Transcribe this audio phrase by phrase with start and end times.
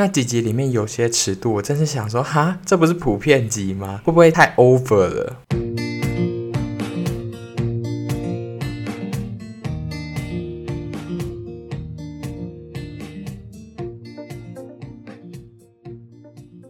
[0.00, 4.00] 那几集里面有些尺度，我真是想说，哈，这不是普遍级吗？
[4.02, 5.36] 会不会太 over 了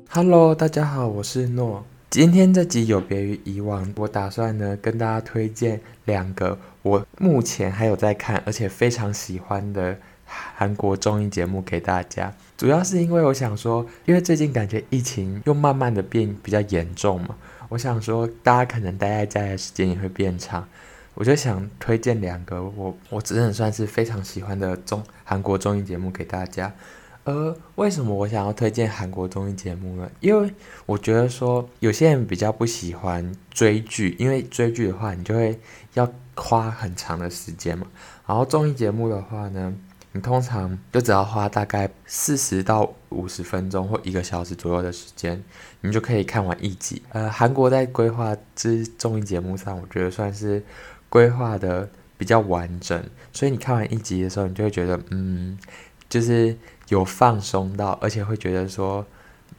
[0.09, 1.87] ？Hello，大家好，我是诺。
[2.11, 9.97] 今天这集有别于以往，我打算呢跟大家推荐两个我目前还有在看，而且非常喜欢的
[10.55, 12.33] 韩国综艺节目给大家。
[12.57, 17.37] 主要是因为我想说，因为最近感觉疫情又慢慢的变比较严重嘛，
[17.69, 20.69] 我想说大家可能待在家的时间也会变长，
[21.15, 26.73] 我就想推荐两个我我只能算是非常喜欢的综韩国综艺节目给大家。
[27.25, 30.11] 呃，为什么我想要推荐韩国综艺节目呢？
[30.21, 30.53] 因为
[30.87, 35.61] 我觉得说有些人比较不喜欢追剧，因为追剧的话，你就会
[35.95, 37.87] 要花很长的时间嘛。
[38.27, 39.75] 然后综艺节目的话呢，
[40.13, 45.43] 你通常就只要花大概四十到五十分钟或一个小时左右的时间，
[45.81, 47.03] 你就可以看完一集。
[47.11, 50.63] 呃，韩国在规划之综艺节目上，我觉得算是
[51.09, 55.59] 规划的比较完整，所以你看完一集的时候，你就会觉得，嗯，
[56.09, 56.57] 就是。
[56.91, 59.07] 有放松到，而且会觉得说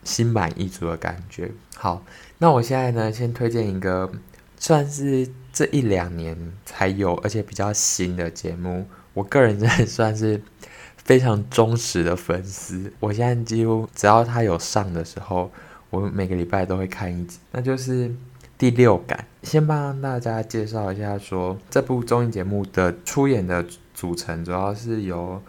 [0.03, 1.49] 心满意足的感觉。
[1.77, 2.03] 好，
[2.39, 4.11] 那我现在呢，先推荐一个
[4.57, 8.85] 算是这一两年才有，而且比较新的节目。
[9.13, 10.41] 我个人真的算是
[10.97, 12.91] 非常忠实的粉丝。
[12.99, 15.51] 我现在几乎只要他有上的时候，
[15.89, 17.39] 我每个礼拜都会看一集。
[17.51, 18.13] 那就是
[18.57, 19.25] 第六感。
[19.43, 25.41] 先帮大家介绍一下说，这部综艺节目的出演的组成，主要是由。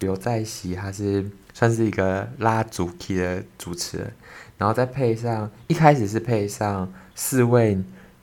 [0.00, 4.10] 刘在熙，他是算是一个拉主 key 的主持人，
[4.56, 7.78] 然后再配上一开始是配上四位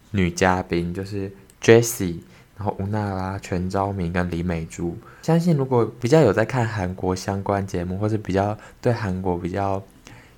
[0.09, 1.31] 女嘉宾，就是
[1.61, 2.21] Jessie，
[2.58, 4.97] 然后吴娜拉、全昭明跟李美珠。
[5.22, 9.81] 相信如果比较有在看韩国相关节目，或是比较对韩国比较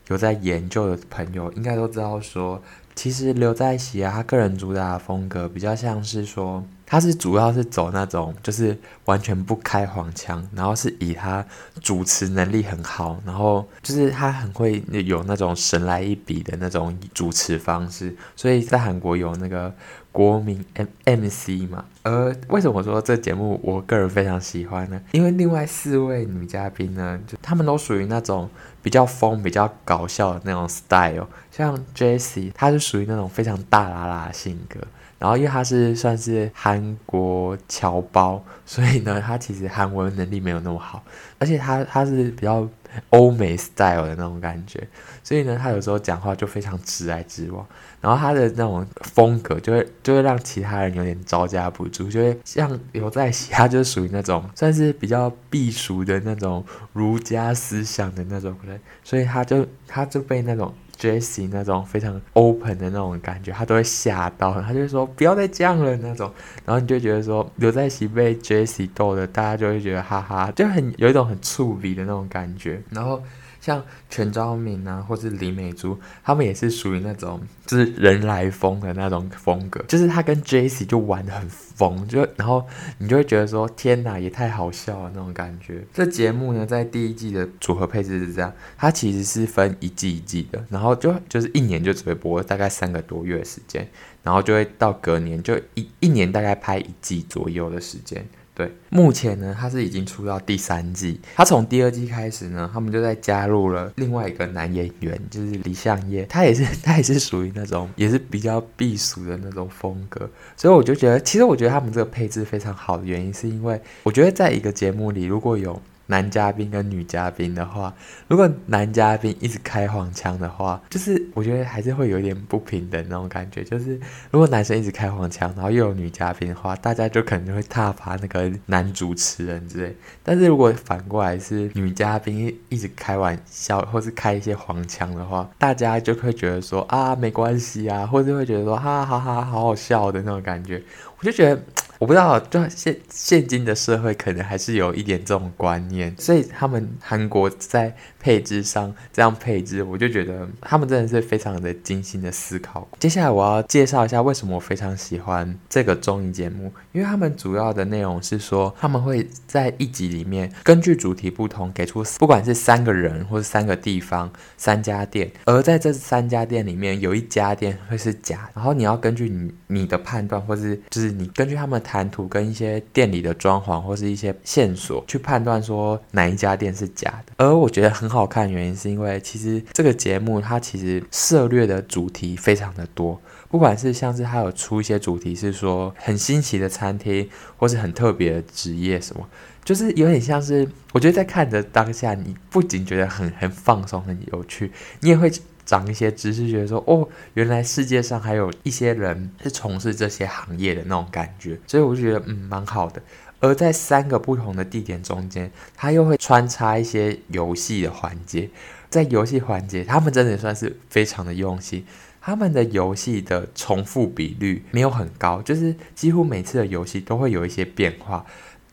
[0.07, 2.61] 有在研究的朋友，应该都知道说，
[2.93, 6.63] 其实刘在锡啊，他个人主打的风格比较像是说。
[6.91, 11.45] 他是主要是走那种，就是完全不开黄腔，然后是以他
[11.83, 19.71] 主持能力很好，然后就是他很会有那种神来一笔的那种主持方式，所以在韩国有那个
[20.19, 21.85] 国民 M MC 嘛。
[22.03, 24.99] 而为什么说这节目我个人非常喜欢呢？
[25.11, 28.49] 因为另外四位女嘉宾呢，就她们都属于那种
[28.83, 34.81] 比较疯、比较搞笑的那种 style，像 Jessie，她是属于那种非常大啦啦的性格。
[35.19, 41.03] 然后，因为他是算是韩国侨胞，所以呢，他其实韩文能力没有那么好，
[41.37, 42.65] 而且他他是比较
[43.09, 44.87] 欧美 style 的那种感觉，
[45.21, 47.65] 所以呢，他有时候讲话就非常直来直往，
[47.99, 60.73] 然后他的那种风格就会就会让其他人有点招架不住，就会像刘在锡，他就属于那种算是比较避俗的那种儒家思想的那种人，所以他就他就被那种。
[60.99, 66.29] Jesse 那种非常 open 的那种感觉，他都会吓到，他就说不要再这样了那种，
[66.65, 73.23] 然后你就觉得说刘在熙被 Jesse 逗的，大家就会觉得哈哈，就很有一种很触鼻的那种感觉，然后。
[73.69, 82.65] 像全昭敏啊，或是李美珠，他们也是属于那种就是人来疯的那种风格，就是他跟 j c 就玩得很疯，就然后
[82.97, 85.83] 你就会觉得说天哪，也太好笑了那种感觉。
[85.93, 93.87] 这节目呢，在第一季的组合配置是这样，它其实是分一季一季的，然后就就是一年就只会播大概三个多月的时间，
[94.23, 98.25] 然后就会到隔年就一一年大概拍一季左右的时间。
[98.59, 101.17] 对，目前呢，他是已经出到第三季。
[101.33, 106.25] 他从第二季开始呢，他们就在加入了另外一个男演员，就是李相烨。
[106.25, 110.29] 他也是，他也是属于那种，也是比较避暑的那种风格。
[110.57, 115.81] 所以我就觉得，其实我觉得他们这个配置非常好的原因，是因为我觉得在一个节目里，如果有。
[116.09, 117.93] 男嘉宾跟女嘉宾的话，
[118.27, 123.63] 如果男嘉宾一直开黄腔的话，就是我觉得还是会有点不平等那种感觉。
[123.63, 123.99] 就是
[124.31, 129.95] 如果男生一直开黄腔，然后又有女嘉宾的话，大家就可能就会挞伐那个男主持人之类。
[130.23, 140.81] 但是如果反过来是女嘉宾一直开玩笑，或是开一些黄腔的话，大家就会觉得说啊没关系啊，或者会觉得说哈哈哈好好笑的那种感觉。
[141.19, 141.61] 我就觉得。
[141.99, 152.87] 我不知道，就现现今的社会可能还是有一点这种观念，所以他们韩国在配置上这样配置，我就觉得他们真的是非常的精心的思考。
[152.99, 171.83] 接下来我要介绍一下为什么我非常喜欢这个综艺节目，因为他们主要的内容是说他们会在一集里面根据主题不同给出不管是三个人或是三个地方三家店，而在这三家店里面有一家店会是假，然后你要根据你你的判断或是就是你根据他们。
[171.89, 177.33] 谈吐跟一些店里的装潢或是一些线索去判断说哪一家店是假的。
[177.37, 183.19] 而我觉得很好看的原因是因为其实这个节目它其实涉猎的主题非常的多，
[183.49, 187.27] 不管是像是它有出一些主题是说很新奇的餐厅
[187.57, 189.27] 或是很特别的职业什么。
[189.65, 194.71] 就是有点像是，我觉得在看的当下，你不仅觉得很很放松、很有趣，
[195.01, 195.31] 你也会
[195.69, 202.99] 长一些知识，觉得说，哦，原来世界上还有一些人是从事这些行业的那种感觉，所以我就觉得，嗯，蛮好的。
[203.39, 208.49] 而在三个不同的地点中间，它又会穿插一些游戏的环节，
[208.89, 211.85] 在游戏环节，他们真的算是非常的用心，
[212.19, 218.25] 他们的游戏的重复比率没有很高，就是几乎每次的游戏都会有一些变化。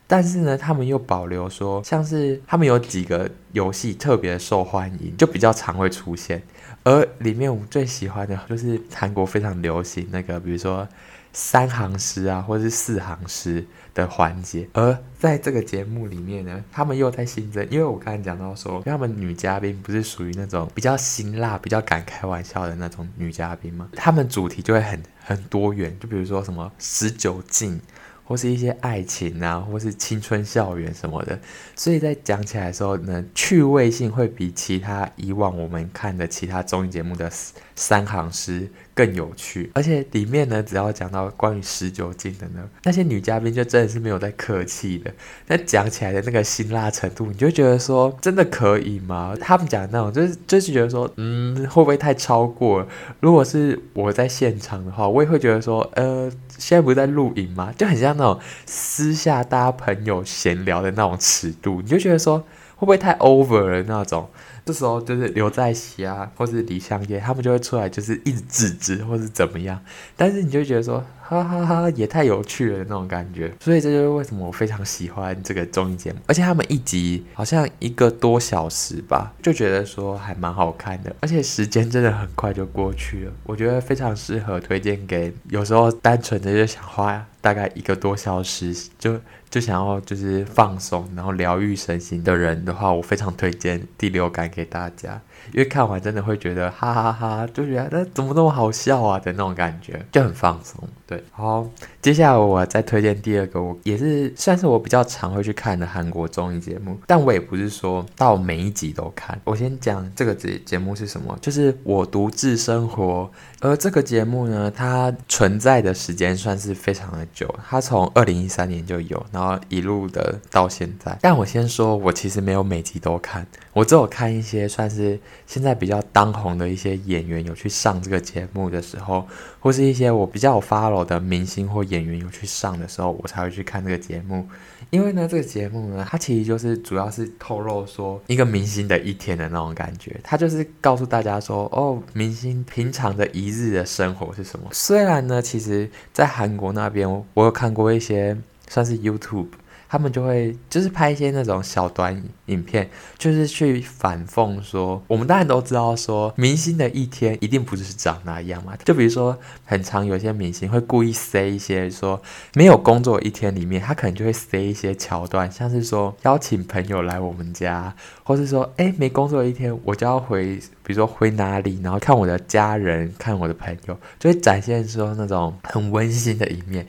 [0.08, 6.40] 但是呢，他们又保留说，像是他们有几个游戏特别受欢迎，就比较常会出现。
[6.86, 10.86] 而里面我最喜欢的就是韩国非常流行那个，比如说
[11.32, 14.68] 三行诗啊，或者是四行诗的环节。
[14.72, 23.88] 而在这个节目里面呢，他们又在新增，因为我刚才讲到说，他们女嘉宾不是属于那种比较辛辣、比较敢开玩笑的那种女嘉宾吗？
[23.96, 27.80] 他们主题就会很很多元，就比如说什么十九禁。
[28.26, 31.38] 或是一些爱情啊，或是青春校园什么的，
[31.76, 37.30] 所以在讲起来的时候呢，趣味性会比其他以往我们看的其他综艺节目的
[37.76, 39.70] 三行诗更有趣。
[39.74, 45.12] 而且里面呢，只要讲到关于十九禁的呢，那些女嘉宾就真的是没有在客气的。
[45.46, 49.36] 那讲起来的那个辛辣程度，你就觉得说，真的可以吗？
[49.38, 52.88] 他们讲的那种，就是就是觉得说，嗯，会不会太超过了？
[53.20, 56.32] 如果是我在现场的话，我也会觉得说，呃。
[56.58, 57.70] 现在不是在录影吗？
[57.76, 62.42] 就很像那种私下大家朋友闲聊的那种尺度，你就觉得说
[62.76, 64.28] 会不会太 over 了那种？
[64.64, 69.80] 这时候就是刘在锡啊，或是李相叶，他们就会出来，就是一直制止或是怎么样。
[70.16, 73.52] 但是你就觉得说，哈哈哈，也太有趣了那种感觉。
[73.60, 83.32] 所以这就是为什么我非常喜欢这个综艺节目，而且他们一集好像一个多小时吧，就觉得说还蛮好看的，而且时间真的很快就过去了。
[83.44, 89.20] 我觉得非常适合推荐给有时候单纯的就想花大概一个多小时就。
[89.48, 95.18] 就想要就是放松，然后疗愈身心的人的话，我非常推荐第六感给大家，
[95.52, 100.86] 因为看完真的会觉得哈哈哈哈，就觉得怎么那么好笑啊的那种感觉，就很放松。
[101.06, 101.64] 对，好，
[102.02, 109.40] 接下来我再推荐第二个，我也是算是我比较常会去看的韩国综艺节目，但我也不是说到每一集都看。
[109.44, 113.30] 我先讲这个节节目是什么，就是我独自生活。
[113.60, 121.16] 而这个节目呢，它存在的时间算是非常的久，它从二零一三年就有，然后一路的到现在。
[121.22, 129.28] 但我先说，我其实没有每集都看，我只有看一些算是现在比较当红的一些演员有去上这个节目的时候，
[129.60, 134.48] 或是一些我比较 follow 的明星或演员有去上的时候，我才会去看这个节目。
[134.88, 144.66] 因为呢，这个节目呢，它其实就是主要是透露说一个明星的一天的那种感觉，它就是告诉大家说，哦，明星平常的一日的生活是什么。
[144.72, 148.34] 虽然呢，其实在韩国那边，我有看过一些
[148.70, 149.48] 算是 YouTube。
[149.88, 152.88] 他们就会就是拍一些那种小短影片，
[153.18, 158.74] 就是去反讽说，我们当然都知道说，明星的一天一定不是长那样嘛。
[158.84, 162.20] 就比如说，很常有些明星会故意塞一些说，
[162.54, 176.86] 没有工作一天里面，他可能就会塞一些桥段，像是说邀请朋友来我们家，或是说，诶，没工作一天，我就要回，比如说回哪里，然后看我的家人，看我的朋友，就会展现说那种很温馨的一面。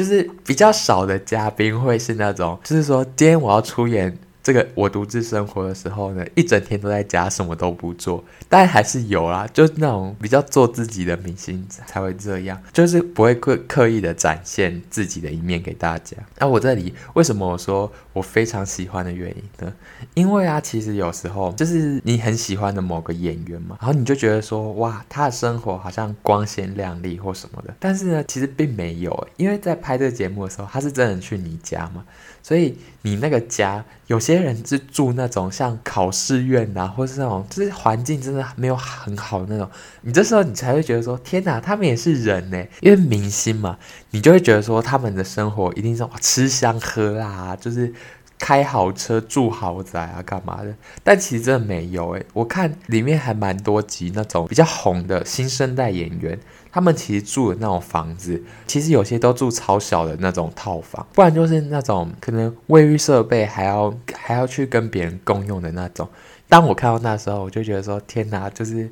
[0.00, 16.16] 就是比较少的嘉宾会是那种，就是说今天我要出演这个我独自生活的时候呢，一整天都在家什么都不做，但还是有啦，就是那种比较做自己的明星才会这样，就是不会刻刻意的展现自己的一面给大家。
[16.38, 19.72] 那我这里为什么我说我非常喜欢的原因呢？
[20.14, 32.04] 因为啊，其实有时候就是你很喜欢的某个演员嘛，然后你就觉得说哇，他的生活好像光鲜亮丽或什么的，但是呢，其实并没有，因为在拍这个节目的时候，他是真的去你家嘛。
[32.42, 39.68] 所以你那个家，有些些人是住那种像考试院呐、啊，或是那种就是环境真的没有很好的那种。
[40.02, 43.78] 你这时候你才会觉得说，天哪，他们也是人呢，因为明星嘛，
[44.10, 47.92] 你就会觉得说他们的生活一定是吃香喝辣啊，就是
[48.38, 50.74] 开豪车住豪宅啊，干嘛的？
[51.02, 56.38] 但其实真的没有诶，我看里面还蛮多集那种比较红的新生代演员。
[56.72, 66.08] 他们其实住的那种房子，其实有些都住超小的那种套房，不然就是那种可能卫浴设备还要还要去跟别人共用的那种。
[66.48, 68.88] 当我看到那时候，我就觉得说：天哪，就是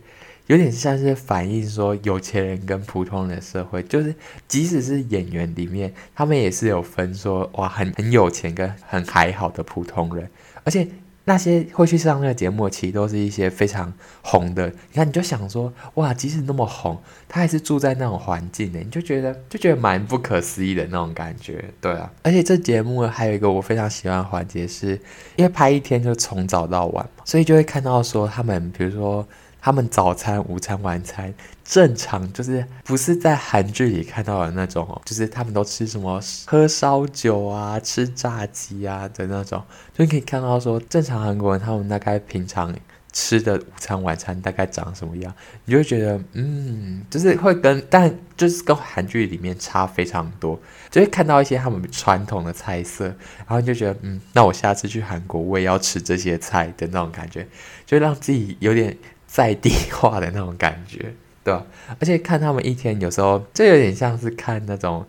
[0.47, 4.15] 有点像是反映说有钱人跟普通人的社会，就是
[4.47, 10.29] 即使是演员里面，他们也是有分说哇，很很有钱跟很还好的普通人，
[10.65, 10.89] 而且。
[11.29, 13.93] 那些会去上那个节目，其实都是一些非常
[14.23, 14.67] 红的。
[14.67, 22.11] 你看，你就想说，哇，即使那么红，他还是住在那种环境呢，你就觉得就觉得蛮不可思议的那种感觉，对啊。
[22.23, 24.99] 而且这节目还有一个我非常喜欢的环节，是
[25.37, 29.29] 因为拍一天就从早到晚嘛，所以就会看到说他们，比如说。
[29.61, 31.35] 他们早餐、午餐、晚餐
[31.65, 39.63] 正常，就是不是在韩剧里看到的那种哦，就是他们都吃什么喝烧酒啊、吃炸鸡啊的那种，
[39.93, 42.75] 就可以看到说正常韩国人他们大概平常
[43.13, 45.35] 吃的午餐、晚餐大概长什么样，
[45.65, 53.07] 你就会觉得嗯，就是会跟但就是跟韩剧里面差非常多，就会看到一些他们传统的菜色，
[53.39, 57.47] 然后你就觉得嗯，那我下次去韩国我也要吃这些菜的那种感觉，
[57.85, 58.97] 就让自己有点。
[59.29, 61.65] 在地化的那种感觉， 对吧？
[62.01, 65.07] 而且看他们一天，有时候就有点像是看那种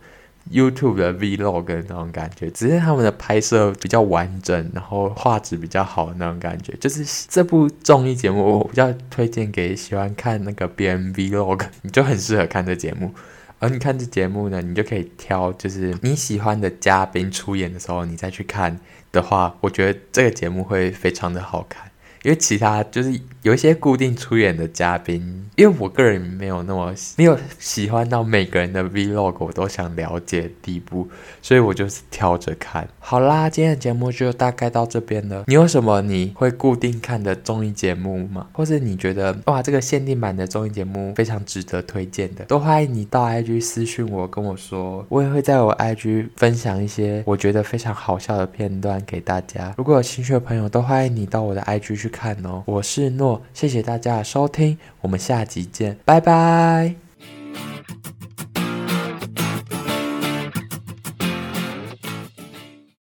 [0.51, 6.73] YouTube 的 Vlog 的那种感觉，只是他们的拍摄比较完整，然后画质比较好的那种感觉。
[6.79, 13.13] 就是这部综艺节目，我比较推荐给喜欢看那个别人 Vlog， 你就很适合看这节目。
[13.59, 18.79] 而你看这节目呢，你就可以挑就是你喜欢的嘉宾出演的时候，你再去看
[19.11, 21.91] 的话，我觉得这个节目会非常的好看。
[22.23, 31.07] 因为其他就是有一些固定出演的嘉宾，因为我个人没有那么没有喜欢到每个人的 Vlog，我都想了解的地步，
[31.41, 32.87] 所以我就是挑着看。
[32.99, 35.45] 好啦，今天的节目就大概到这边了。
[35.47, 38.47] 你有什么你会固定看的综艺节目吗？
[38.51, 49.73] 或是你觉得哇，这个限定版的综艺节目非常值得推荐的，都欢迎你到 IG 私讯我，跟我说，我也会在我 IG 分享一些我觉得非常好笑的片段给大家。
[49.77, 57.08] 如果有兴趣的朋友，都欢迎你到我的 IG 去看哦，我是诺，谢谢大家收听，我们下集见，拜拜。